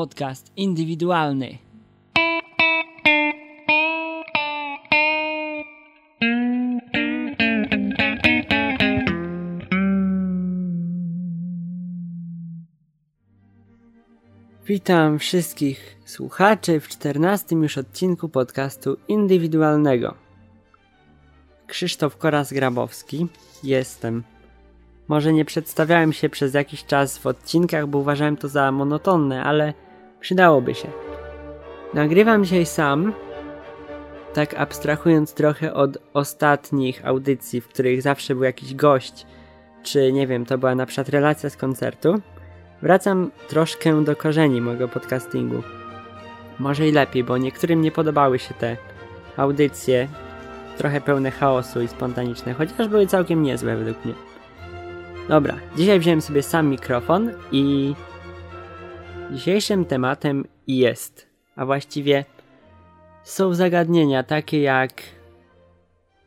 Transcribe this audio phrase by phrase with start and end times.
[0.00, 1.58] podcast indywidualny.
[14.66, 20.14] Witam wszystkich słuchaczy w czternastym już odcinku podcastu indywidualnego.
[21.66, 23.26] Krzysztof Koras-Grabowski
[23.62, 24.24] jestem.
[25.08, 29.74] Może nie przedstawiałem się przez jakiś czas w odcinkach, bo uważałem to za monotonne, ale
[30.20, 30.88] przydałoby się.
[31.94, 33.12] Nagrywam dzisiaj sam,
[34.34, 39.26] tak abstrahując trochę od ostatnich audycji, w których zawsze był jakiś gość,
[39.82, 42.20] czy nie wiem, to była na przykład relacja z koncertu.
[42.82, 45.62] Wracam troszkę do korzeni mojego podcastingu.
[46.58, 48.76] Może i lepiej, bo niektórym nie podobały się te
[49.36, 50.08] audycje,
[50.78, 54.14] trochę pełne chaosu i spontaniczne, chociaż były całkiem niezłe według mnie.
[55.28, 57.94] Dobra, dzisiaj wziąłem sobie sam mikrofon i
[59.32, 62.24] dzisiejszym tematem jest, a właściwie
[63.22, 65.02] są zagadnienia takie jak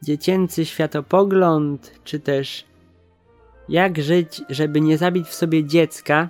[0.01, 2.65] dziecięcy światopogląd, czy też
[3.69, 6.29] jak żyć, żeby nie zabić w sobie dziecka,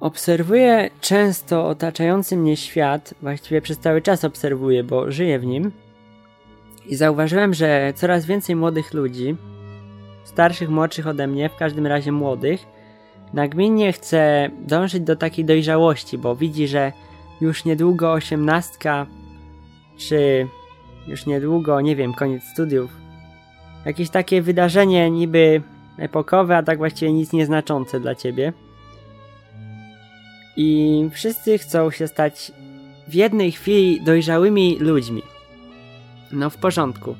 [0.08, 5.72] Obserwuję często otaczający mnie świat, właściwie przez cały czas obserwuję, bo żyję w nim.
[6.86, 9.36] I zauważyłem, że coraz więcej młodych ludzi,
[10.24, 12.66] starszych, młodszych ode mnie, w każdym razie młodych,
[13.34, 16.92] nagminnie chce dążyć do takiej dojrzałości, bo widzi, że
[17.40, 19.06] już niedługo osiemnastka,
[19.96, 20.46] czy
[21.06, 22.90] już niedługo, nie wiem, koniec studiów.
[23.84, 25.62] Jakieś takie wydarzenie niby
[25.98, 28.52] epokowe, a tak właściwie nic nieznaczące dla ciebie.
[30.60, 32.52] I wszyscy chcą się stać
[33.08, 35.22] w jednej chwili dojrzałymi ludźmi.
[36.32, 37.16] No w porządku.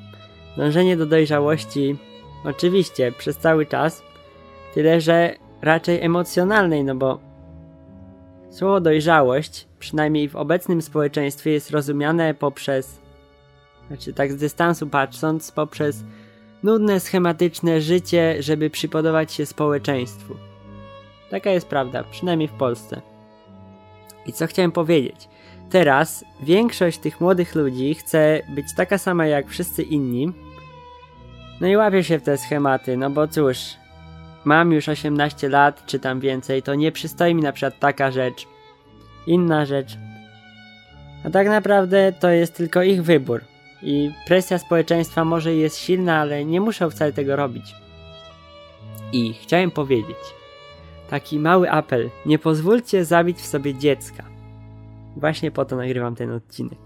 [0.57, 1.97] Dążenie do dojrzałości
[2.45, 4.03] oczywiście przez cały czas,
[4.75, 7.19] tyle że raczej emocjonalnej, no bo
[8.51, 13.01] słowo dojrzałość, przynajmniej w obecnym społeczeństwie, jest rozumiane poprzez,
[13.89, 16.05] znaczy tak z dystansu patrząc, poprzez
[16.63, 20.37] nudne, schematyczne życie, żeby przypodobać się społeczeństwu.
[21.31, 23.18] Taka jest prawda, przynajmniej w Polsce.
[24.27, 25.29] I co chciałem powiedzieć?
[25.71, 30.33] Teraz większość tych młodych ludzi chce być taka sama jak wszyscy inni.
[31.61, 33.59] No i łapie się w te schematy, no bo cóż,
[34.45, 38.47] mam już 18 lat, czy tam więcej, to nie przystoi mi na przykład taka rzecz,
[39.27, 39.97] inna rzecz.
[41.25, 43.45] A tak naprawdę to jest tylko ich wybór.
[43.83, 47.75] I presja społeczeństwa może jest silna, ale nie muszą wcale tego robić.
[49.13, 50.17] I chciałem powiedzieć,
[51.11, 54.25] taki mały apel, nie pozwólcie zabić w sobie dziecka.
[55.17, 56.79] Właśnie po to nagrywam ten odcinek.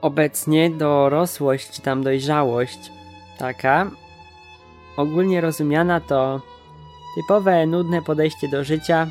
[0.00, 2.92] Obecnie dorosłość, czy tam dojrzałość,
[3.38, 3.90] taka,
[4.96, 6.40] ogólnie rozumiana to
[7.14, 9.06] typowe, nudne podejście do życia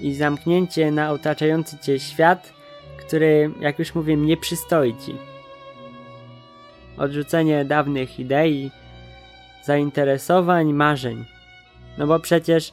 [0.00, 2.52] i zamknięcie na otaczający cię świat,
[2.98, 5.14] który, jak już mówię, nie przystoi ci.
[6.98, 8.70] Odrzucenie dawnych idei,
[9.64, 11.24] zainteresowań, marzeń.
[11.98, 12.72] No bo przecież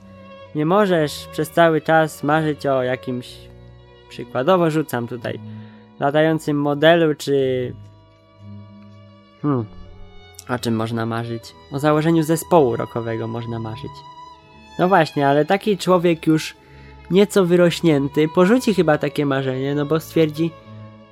[0.55, 3.35] nie możesz przez cały czas marzyć o jakimś,
[4.09, 5.39] przykładowo rzucam tutaj,
[5.99, 7.73] latającym modelu, czy...
[9.41, 9.65] Hmm,
[10.49, 11.43] o czym można marzyć?
[11.71, 13.91] O założeniu zespołu rockowego można marzyć.
[14.79, 16.55] No właśnie, ale taki człowiek już
[17.11, 20.51] nieco wyrośnięty porzuci chyba takie marzenie, no bo stwierdzi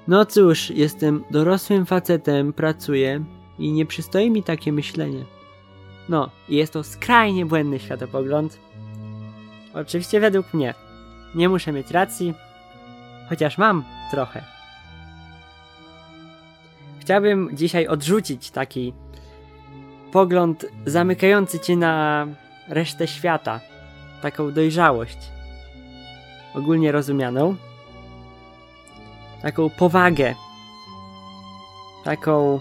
[0.08, 3.24] no cóż, jestem dorosłym facetem, pracuję
[3.60, 5.26] i nie przystoi mi takie myślenie.
[6.10, 8.60] No, i jest to skrajnie błędny światopogląd.
[9.74, 10.74] Oczywiście według mnie.
[11.36, 12.34] Nie muszę mieć racji,
[13.30, 14.44] chociaż mam trochę.
[17.00, 18.94] Chciałbym dzisiaj odrzucić taki
[20.12, 22.28] pogląd zamykający cię na
[22.68, 23.60] resztę świata,
[24.22, 25.18] taką dojrzałość,
[26.54, 27.56] ogólnie rozumianą,
[29.42, 30.36] taką powagę,
[32.04, 32.60] taką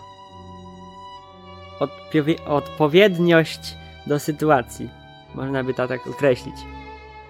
[2.46, 3.76] odpowiedniość
[4.06, 4.88] do sytuacji,
[5.34, 6.56] można by to tak określić.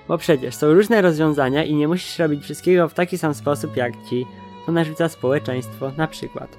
[0.09, 3.93] Bo przecież są różne rozwiązania i nie musisz robić wszystkiego w taki sam sposób jak
[4.11, 4.27] ci
[4.67, 6.59] to narzuca społeczeństwo na przykład.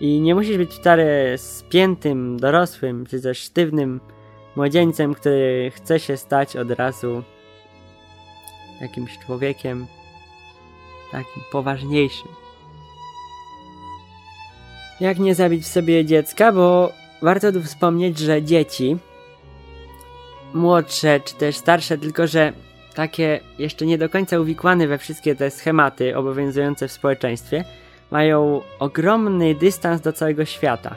[0.00, 4.00] I nie musisz być wcale spiętym, dorosłym, czy też sztywnym
[4.56, 7.22] młodzieńcem, który chce się stać od razu
[8.80, 9.86] jakimś człowiekiem
[11.12, 12.45] takim poważniejszym.
[15.00, 18.96] Jak nie zabić w sobie dziecka, bo warto tu wspomnieć, że dzieci,
[20.54, 22.52] młodsze czy też starsze, tylko że
[22.94, 27.64] takie jeszcze nie do końca uwikłane we wszystkie te schematy obowiązujące w społeczeństwie,
[28.10, 30.96] mają ogromny dystans do całego świata.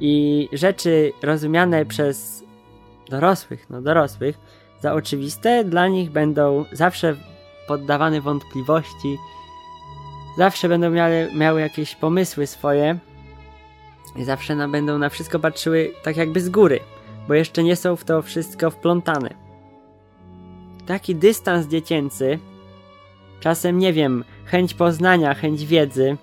[0.00, 2.44] I rzeczy rozumiane przez
[3.10, 4.38] dorosłych, no dorosłych,
[4.80, 7.16] za oczywiste, dla nich będą zawsze
[7.68, 9.16] poddawane wątpliwości,
[10.36, 12.98] zawsze będą miały, miały jakieś pomysły swoje
[14.16, 16.80] i zawsze na, będą na wszystko patrzyły tak jakby z góry,
[17.28, 19.30] bo jeszcze nie są w to wszystko wplątane.
[20.86, 22.38] Taki dystans dziecięcy,
[23.40, 26.16] czasem nie wiem, chęć poznania, chęć wiedzy,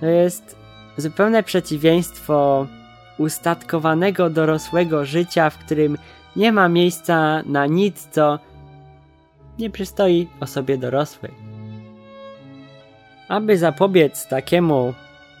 [0.00, 0.56] to jest
[0.96, 2.66] zupełne przeciwieństwo
[3.18, 5.98] ustatkowanego dorosłego życia, w którym
[6.36, 8.38] nie ma miejsca na nic, co
[9.58, 11.49] nie przystoi osobie dorosłej.
[13.30, 14.94] Aby zapobiec takiemu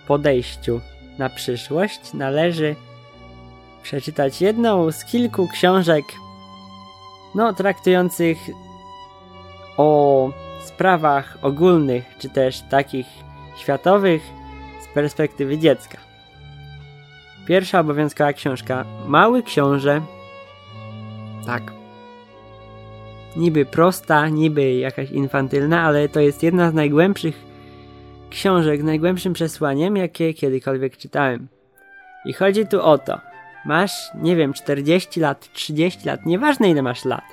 [0.06, 0.80] podejściu
[1.18, 2.76] na przyszłość, należy
[3.82, 6.04] przeczytać jedną z kilku książek,
[7.34, 8.38] no, traktujących
[9.76, 10.30] o
[10.64, 13.06] sprawach ogólnych, czy też takich
[13.56, 14.22] światowych
[14.82, 15.98] z perspektywy dziecka.
[17.46, 20.02] Pierwsza obowiązkowa książka Mały Książę.
[21.46, 21.72] Tak.
[23.36, 27.49] Niby prosta, niby jakaś infantylna, ale to jest jedna z najgłębszych
[28.30, 31.48] książek, najgłębszym przesłaniem, jakie kiedykolwiek czytałem.
[32.24, 33.20] I chodzi tu o to.
[33.64, 37.24] Masz, nie wiem, 40 lat, 30 lat, nieważne ile masz lat.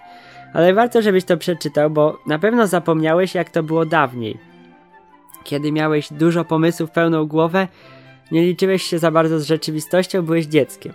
[0.53, 4.37] Ale warto, żebyś to przeczytał, bo na pewno zapomniałeś, jak to było dawniej.
[5.43, 7.67] Kiedy miałeś dużo pomysłów, pełną głowę
[8.31, 10.93] nie liczyłeś się za bardzo z rzeczywistością, byłeś dzieckiem.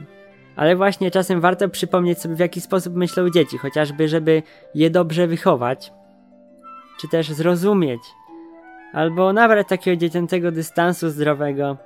[0.56, 4.42] Ale właśnie czasem warto przypomnieć sobie, w jaki sposób myślą dzieci, chociażby, żeby
[4.74, 5.92] je dobrze wychować,
[7.00, 8.00] czy też zrozumieć,
[8.92, 11.76] albo nabrać takiego dziecięcego dystansu zdrowego.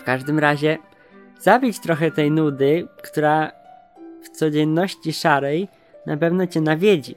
[0.00, 0.78] W każdym razie,
[1.38, 3.52] zabić trochę tej nudy, która
[4.22, 5.68] w codzienności szarej
[6.06, 7.14] na pewno cię nawiedzi.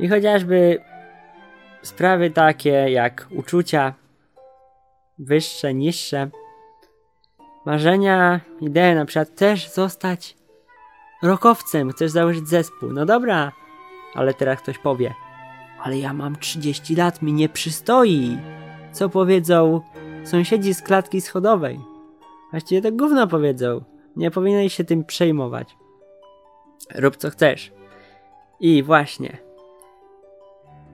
[0.00, 0.78] I chociażby
[1.82, 3.94] sprawy takie jak uczucia,
[5.18, 6.28] wyższe, niższe.
[7.66, 10.36] Marzenia, idee, na przykład też zostać
[11.22, 12.92] rokowcem, chcesz założyć zespół.
[12.92, 13.52] No dobra,
[14.14, 15.14] ale teraz ktoś powie,
[15.86, 18.38] ale ja mam 30 lat, mi nie przystoi.
[18.92, 19.80] Co powiedzą
[20.24, 21.80] sąsiedzi z klatki schodowej?
[22.50, 23.84] Właściwie to gówno powiedzą.
[24.16, 25.76] Nie powinieneś się tym przejmować.
[26.94, 27.72] Rób co chcesz.
[28.60, 29.38] I właśnie.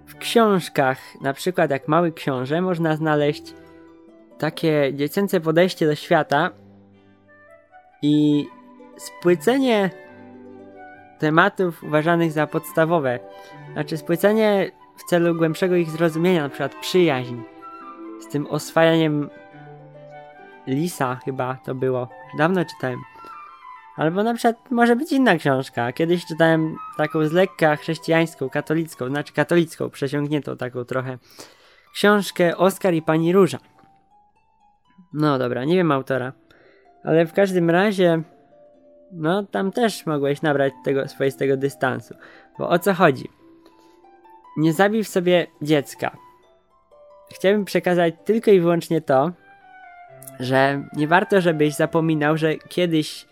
[0.07, 3.55] W książkach, na przykład jak Mały Książę, można znaleźć
[4.39, 6.51] takie dziecięce podejście do świata
[8.03, 8.47] i
[8.97, 9.91] spłycenie
[11.19, 13.19] tematów uważanych za podstawowe.
[13.73, 17.37] Znaczy spłycenie w celu głębszego ich zrozumienia, na przykład przyjaźń.
[18.21, 19.31] Z tym oswajaniem
[20.67, 22.09] lisa chyba to było.
[22.39, 23.01] Dawno czytałem.
[23.97, 25.93] Albo na przykład może być inna książka.
[25.93, 31.19] Kiedyś czytałem taką z lekka chrześcijańską, katolicką, znaczy katolicką, przesiągniętą taką trochę.
[31.95, 33.59] Książkę Oskar i Pani Róża.
[35.13, 36.33] No dobra, nie wiem autora.
[37.05, 38.23] Ale w każdym razie,
[39.13, 42.15] no tam też mogłeś nabrać tego swoistego dystansu.
[42.59, 43.29] Bo o co chodzi?
[44.57, 46.17] Nie zabij w sobie dziecka.
[47.35, 49.33] Chciałbym przekazać tylko i wyłącznie to,
[50.41, 53.27] że nie warto, żebyś zapominał, że kiedyś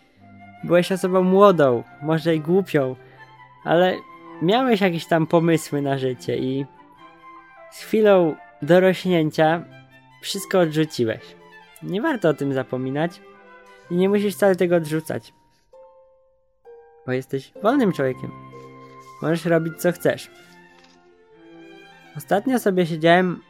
[0.65, 2.97] byłeś osobą młodą, może i głupią,
[3.65, 3.97] ale
[4.43, 6.67] miałeś jakieś tam pomysły na życie i
[7.71, 9.65] z chwilą dorośnięcia
[10.23, 11.21] wszystko odrzuciłeś.
[11.83, 13.21] Nie warto o tym zapominać
[13.91, 15.33] i nie musisz wcale tego odrzucać.
[17.07, 18.31] Bo jesteś wolnym człowiekiem.
[19.23, 20.31] Możesz robić co chcesz.
[22.21, 23.43] Ostatnio sobie siedziałem,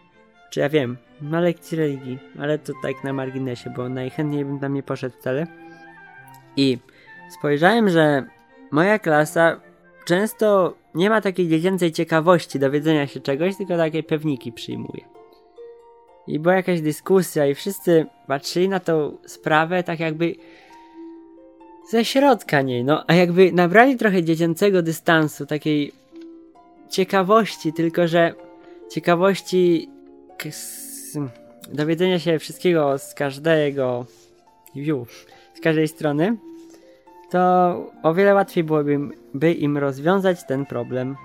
[0.50, 4.75] czy ja wiem, na lekcji religii, ale to tak na marginesie, bo najchętniej bym tam
[4.75, 5.47] nie poszedł wcale.
[6.57, 6.79] I
[7.39, 8.27] spojrzałem, że
[8.71, 9.61] moja klasa
[10.05, 15.05] często nie ma takiej dziecięcej ciekawości dowiedzenia się czegoś, tylko takie pewniki przyjmuje
[16.27, 20.35] i była jakaś dyskusja i wszyscy patrzyli na tą sprawę tak jakby
[21.91, 25.93] ze środka niej, no a jakby nabrali trochę dziecięcego dystansu, takiej
[26.91, 28.35] ciekawości, tylko że
[28.91, 29.89] ciekawości
[31.73, 34.07] dowiedzenia się wszystkiego z każdego
[34.75, 36.37] view, z każdej strony,
[37.31, 37.41] to
[38.03, 38.99] o wiele łatwiej byłoby
[39.35, 41.17] by im rozwiązać ten problem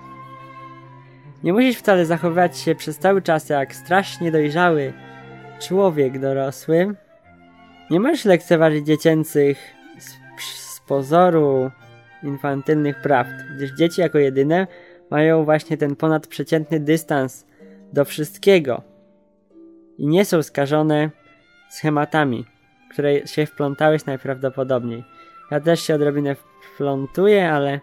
[1.46, 4.92] nie musisz wcale zachowywać się przez cały czas jak strasznie dojrzały
[5.60, 6.94] człowiek dorosły.
[7.90, 9.58] Nie możesz lekceważyć dziecięcych
[9.98, 10.10] z,
[10.60, 11.70] z pozoru
[12.22, 14.66] infantylnych prawd, gdyż dzieci jako jedyne
[15.10, 17.45] mają właśnie ten ponadprzeciętny dystans
[17.92, 18.82] do wszystkiego
[19.98, 21.10] i nie są skażone
[21.70, 22.44] schematami,
[22.92, 25.04] które się wplątałeś najprawdopodobniej.
[25.50, 26.36] Ja też się odrobinę
[26.74, 27.80] wplątuję, ale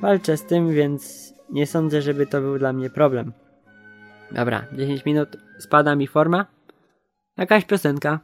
[0.00, 3.32] walczę z tym, więc nie sądzę, żeby to był dla mnie problem.
[4.32, 6.46] Dobra, 10 minut, spada mi forma.
[7.36, 8.20] Jakaś piosenka.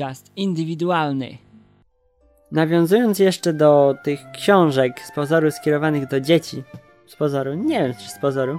[0.00, 1.38] Podcast indywidualny.
[2.52, 6.62] Nawiązując jeszcze do tych książek z pozoru skierowanych do dzieci,
[7.06, 8.58] z pozoru, nie wiem czy z pozoru,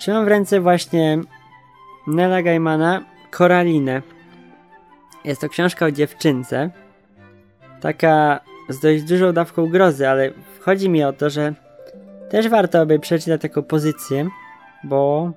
[0.00, 1.18] trzymam w ręce właśnie
[2.06, 4.02] Nela Gaimana Koralinę.
[5.24, 6.70] Jest to książka o dziewczynce,
[7.80, 11.54] taka z dość dużą dawką grozy, ale chodzi mi o to, że
[12.30, 14.28] też warto by przeczytać taką pozycję,
[14.84, 15.32] bo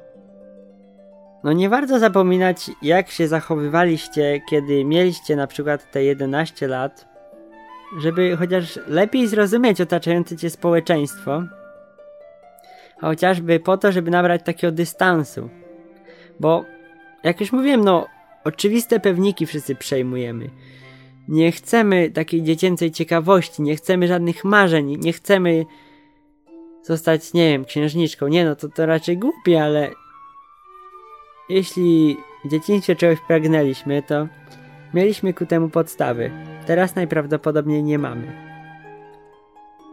[1.45, 7.07] no nie warto zapominać, jak się zachowywaliście, kiedy mieliście na przykład te 11 lat,
[7.99, 11.43] żeby chociaż lepiej zrozumieć otaczające cię społeczeństwo,
[13.01, 15.49] chociażby po to, żeby nabrać takiego dystansu.
[16.39, 16.65] Bo,
[17.23, 18.07] jak już mówiłem, no,
[18.43, 20.49] oczywiste pewniki wszyscy przejmujemy.
[21.27, 25.65] Nie chcemy takiej dziecięcej ciekawości, nie chcemy żadnych marzeń, nie chcemy
[26.83, 28.27] zostać, nie wiem, księżniczką.
[28.27, 29.91] Nie no, to, to raczej głupie, ale
[31.49, 34.27] jeśli w dzieciństwie czegoś pragnęliśmy, to
[34.93, 36.31] mieliśmy ku temu podstawy.
[36.65, 38.31] Teraz najprawdopodobniej nie mamy.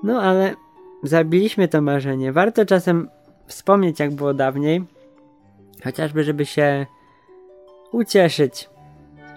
[0.03, 0.55] No ale
[1.03, 2.33] zabiliśmy to marzenie.
[2.33, 3.09] Warto czasem
[3.47, 4.85] wspomnieć, jak było dawniej,
[5.85, 6.87] chociażby, żeby się
[7.93, 8.71] ucieszyć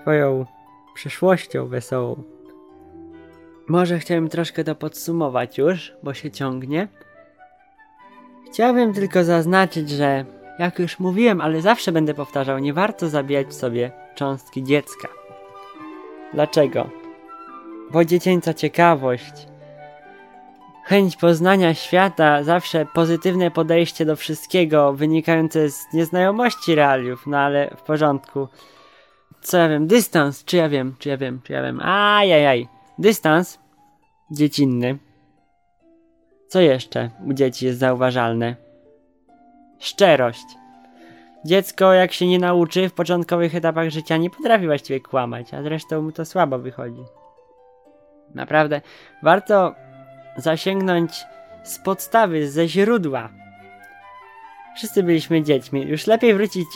[0.02, 0.46] swoją
[0.96, 2.24] przeszłością wesołą.
[3.68, 6.88] Może chciałem troszkę to podsumować już, bo się ciągnie.
[8.48, 10.26] Chciałbym tylko zaznaczyć, że
[10.60, 15.08] jak już mówiłem, ale zawsze będę powtarzał, nie warto zabijać sobie cząstki dziecka.
[16.34, 16.90] Dlaczego?
[17.92, 19.48] Bo dziecięca ciekawość,
[20.86, 27.82] chęć poznania świata, zawsze pozytywne podejście do wszystkiego wynikające z nieznajomości realiów, no ale w
[27.82, 28.48] porządku.
[29.42, 31.80] Co ja wiem, dystans, czy ja wiem, czy ja wiem, czy ja wiem.
[31.84, 32.68] Ajajaj,
[33.00, 33.60] dystans
[34.32, 34.98] dziecinny.
[36.48, 38.65] Co jeszcze u dzieci jest zauważalne?
[39.86, 40.46] Szczerość.
[41.46, 46.02] Dziecko, jak się nie nauczy w początkowych etapach życia, nie potrafi właściwie kłamać, a zresztą
[46.02, 47.04] mu to słabo wychodzi.
[48.36, 48.82] Naprawdę,
[49.24, 49.76] warto
[50.38, 51.24] zasięgnąć
[51.64, 53.30] z podstawy, ze źródła.
[54.76, 55.82] Wszyscy byliśmy dziećmi.
[55.82, 56.68] Już lepiej wrócić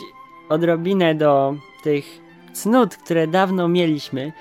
[0.48, 2.04] odrobinę do tych
[2.52, 4.32] cnót, które dawno mieliśmy,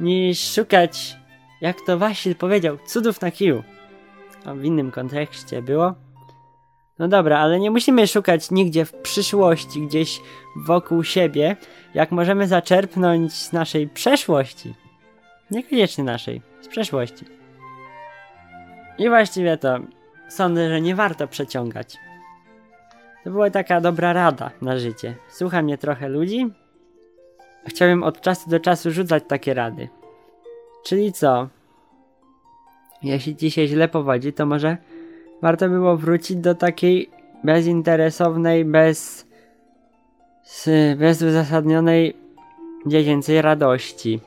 [0.00, 1.16] niż szukać,
[1.60, 3.62] jak to Wasil powiedział, cudów na kiju.
[4.44, 5.94] A w innym kontekście było.
[6.98, 10.20] No dobra, ale nie musimy szukać nigdzie w przyszłości, gdzieś
[10.56, 11.56] wokół siebie,
[11.94, 14.74] jak możemy zaczerpnąć z naszej przeszłości.
[15.50, 17.24] Niekoniecznie naszej, z przeszłości.
[18.98, 19.78] I właściwie to
[20.28, 21.96] sądzę, że nie warto przeciągać.
[23.24, 25.16] To była taka dobra rada na życie.
[25.28, 26.46] Słucha mnie trochę ludzi.
[27.66, 29.88] Chciałbym od czasu do czasu rzucać takie rady.
[30.84, 31.48] Czyli co?
[33.02, 34.76] Jeśli ci się źle powodzi, to może
[35.44, 37.10] warto było wrócić do takiej
[37.44, 39.26] bezinteresownej, bez,
[40.42, 42.16] z- bezuzasadnionej
[42.86, 44.20] dziecięcej radości.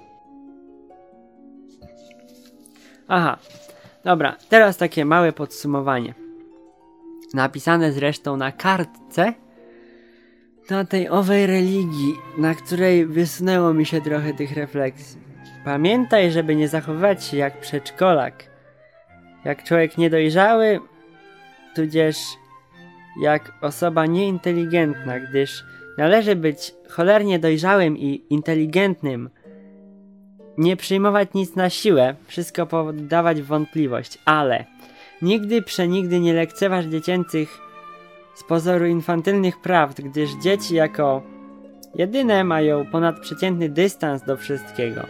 [3.08, 3.38] Aha,
[4.04, 6.14] dobra, teraz takie małe podsumowanie.
[7.34, 9.34] Napisane zresztą na kartce
[10.70, 15.22] na tej owej religii, na której wysunęło mi się trochę tych refleksji.
[15.66, 18.44] Pamiętaj, żeby nie zachowywać się jak przedszkolak.
[19.46, 20.80] Jak człowiek niedojrzały,
[21.78, 22.18] tudzież
[23.22, 25.64] jak osoba nieinteligentna, gdyż
[25.98, 29.30] należy być cholernie dojrzałym i inteligentnym.
[30.58, 34.66] Nie przyjmować nic na siłę, wszystko poddawać wątpliwość, ale
[35.22, 37.58] nigdy przenigdy nie lekceważ dziecięcych
[38.36, 41.22] z pozoru infantylnych prawd, gdyż dzieci jako
[41.96, 45.02] jedyne mają ponadprzeciętny dystans do wszystkiego,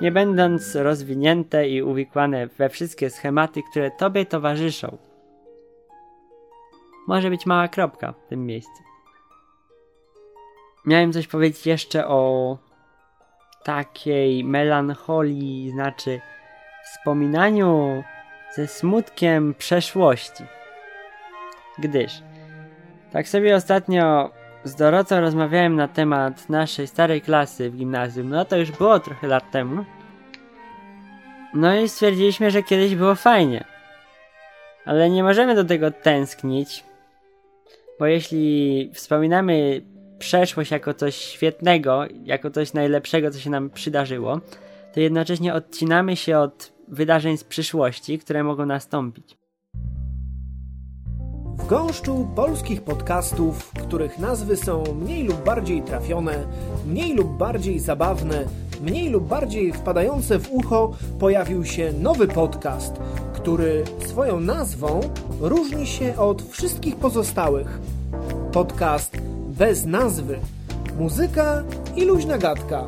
[0.00, 5.07] nie będąc rozwinięte i uwikłane we wszystkie schematy, które tobie towarzyszą.
[7.08, 8.82] Może być mała kropka w tym miejscu.
[10.86, 12.58] Miałem coś powiedzieć jeszcze o
[13.64, 16.20] takiej melancholii, znaczy
[16.84, 18.04] wspominaniu
[18.54, 20.44] ze smutkiem przeszłości.
[21.78, 22.22] Gdyż
[23.12, 24.30] tak sobie ostatnio
[24.64, 29.26] z Dorotą rozmawiałem na temat naszej starej klasy w gimnazjum, no to już było trochę
[29.26, 29.84] lat temu.
[31.54, 33.64] No i stwierdziliśmy, że kiedyś było fajnie.
[34.84, 36.87] Ale nie możemy do tego tęsknić,
[37.98, 39.82] bo jeśli wspominamy
[40.18, 44.40] przeszłość jako coś świetnego, jako coś najlepszego, co się nam przydarzyło,
[44.94, 49.38] to jednocześnie odcinamy się od wydarzeń z przyszłości, które mogą nastąpić.
[51.58, 56.46] W gąszczu polskich podcastów, których nazwy są mniej lub bardziej trafione,
[56.86, 58.44] mniej lub bardziej zabawne,
[58.82, 63.00] mniej lub bardziej wpadające w ucho, pojawił się nowy podcast,
[63.40, 65.00] który swoją nazwą
[65.40, 67.78] różni się od wszystkich pozostałych.
[68.52, 69.16] Podcast
[69.48, 70.38] bez nazwy.
[70.98, 71.62] Muzyka
[71.96, 72.84] i luźna gadka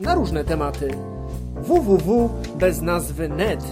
[0.00, 0.88] na różne tematy.
[1.54, 3.64] www.beznazwy.net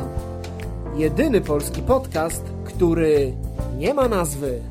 [0.97, 3.33] Jedyny polski podcast, który
[3.77, 4.63] nie ma nazwy.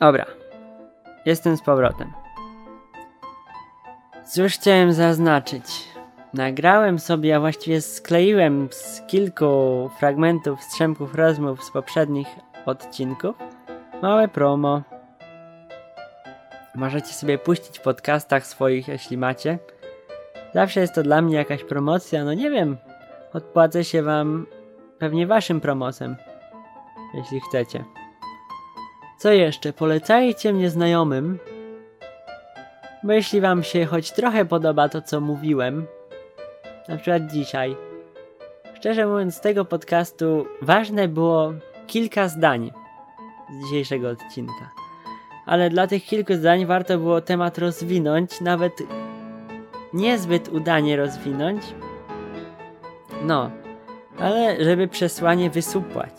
[0.00, 0.26] Dobra,
[1.26, 2.12] jestem z powrotem.
[4.32, 5.91] Cóż chciałem zaznaczyć?
[6.34, 12.28] Nagrałem sobie, a właściwie skleiłem z kilku fragmentów, strzępów rozmów z poprzednich
[12.66, 13.36] odcinków
[14.02, 14.82] małe promo.
[16.74, 19.58] Możecie sobie puścić w podcastach swoich, jeśli macie.
[20.54, 22.76] Zawsze jest to dla mnie jakaś promocja, no nie wiem.
[23.32, 24.46] Odpłacę się wam
[24.98, 26.16] pewnie waszym promosem,
[27.14, 27.84] jeśli chcecie.
[29.18, 29.72] Co jeszcze?
[29.72, 31.38] Polecajcie mnie znajomym,
[33.02, 35.86] bo jeśli wam się choć trochę podoba to, co mówiłem,
[36.92, 37.76] na przykład dzisiaj,
[38.74, 41.52] szczerze mówiąc, z tego podcastu ważne było
[41.86, 42.72] kilka zdań
[43.50, 44.70] z dzisiejszego odcinka.
[45.46, 48.82] Ale dla tych kilku zdań warto było temat rozwinąć, nawet
[49.92, 51.62] niezbyt udanie rozwinąć.
[53.24, 53.50] No,
[54.18, 56.14] ale żeby przesłanie wysupłać.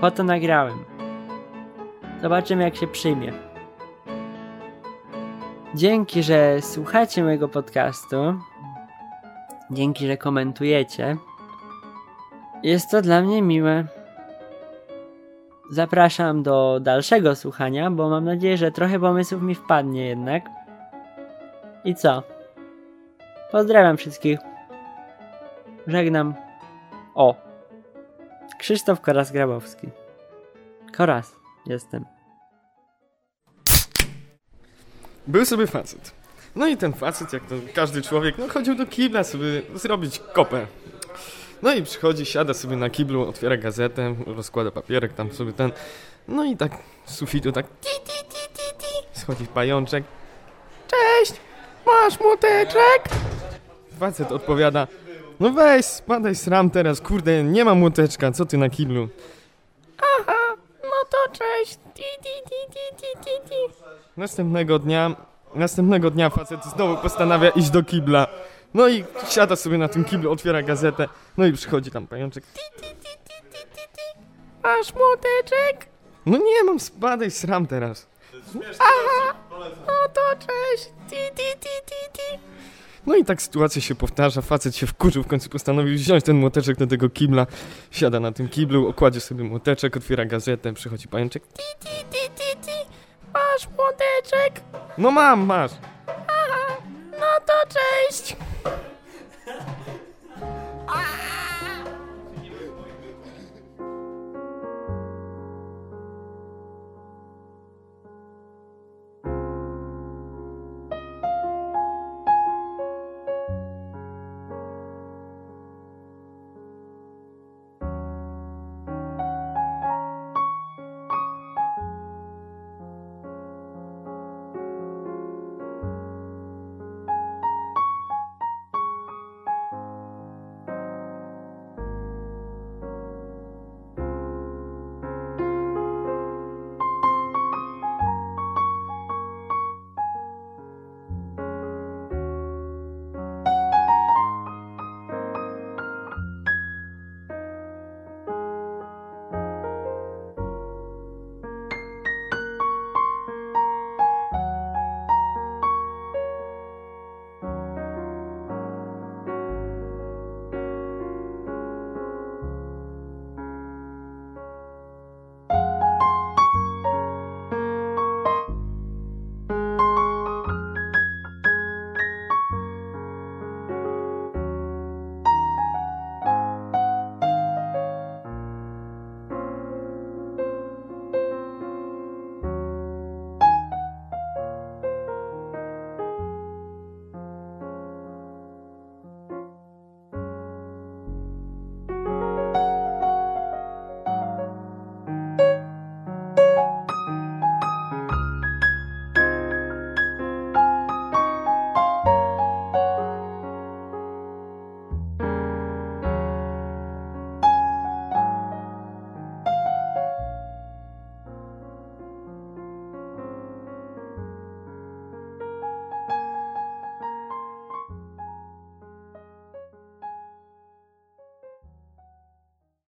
[0.00, 0.84] Po to nagrałem.
[2.22, 3.32] Zobaczymy, jak się przyjmie.
[5.74, 8.16] Dzięki, że słuchacie mojego podcastu.
[9.72, 11.16] Dzięki, że komentujecie.
[12.62, 13.84] Jest to dla mnie miłe.
[15.70, 20.44] Zapraszam do dalszego słuchania, bo mam nadzieję, że trochę pomysłów mi wpadnie jednak.
[21.84, 22.22] I co?
[23.52, 24.38] Pozdrawiam wszystkich.
[25.86, 26.34] Żegnam.
[27.14, 27.34] O.
[28.58, 29.88] Krzysztof Koras-Grabowski.
[30.96, 32.04] Koras jestem.
[35.26, 36.21] Był sobie facet.
[36.56, 40.66] No i ten facet, jak to każdy człowiek, no chodził do kibla sobie zrobić kopę.
[41.62, 45.72] No i przychodzi, siada sobie na kiblu, otwiera gazetę, rozkłada papierek, tam sobie ten...
[46.28, 46.72] No i tak
[47.04, 47.66] z sufitu tak...
[47.66, 49.20] Ti, ti, ti, ti, ti.
[49.20, 50.04] Schodzi pajączek.
[50.88, 51.40] Cześć!
[51.86, 53.08] Masz młoteczek?
[54.00, 54.86] Facet odpowiada...
[55.40, 59.08] No weź, spadaj sram teraz, kurde, nie ma młoteczka, co ty na kiblu?
[59.98, 61.78] Aha, no to cześć.
[61.94, 63.54] Ti, ti, ti, ti, ti, ti.
[64.16, 65.16] Następnego dnia,
[65.54, 68.26] następnego dnia facet znowu postanawia iść do kibla.
[68.74, 71.08] No i siada sobie na tym kiblu, otwiera gazetę.
[71.36, 72.44] No i przychodzi tam pajączek.
[72.44, 74.20] Ti, ti, ti, ti, ti, ti, ti.
[74.62, 75.88] Masz młoteczek?
[76.26, 78.06] No nie mam, spadaj, sram teraz.
[78.78, 79.34] Aha,
[79.86, 80.90] no to cześć.
[81.10, 82.38] Ti, ti, ti, ti, ti.
[83.06, 86.76] No i tak sytuacja się powtarza, facet się wkurzył, w końcu postanowił wziąć ten młoteczek
[86.76, 87.46] do tego kibla.
[87.90, 91.42] Siada na tym kiblu, okładzie sobie młoteczek, otwiera gazetę, przychodzi pajączek.
[91.46, 93.01] Ti, ti, ti, ti, ti.
[93.34, 94.60] Masz młoteczek?
[94.98, 95.70] No mam, masz.
[96.08, 96.76] Aha,
[97.20, 98.36] no to cześć.